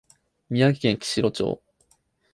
[0.49, 1.61] 宮崎県木城町